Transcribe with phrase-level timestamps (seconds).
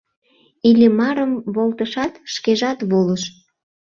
[0.69, 3.23] –Иллимарым волтышат, шкежат волыш.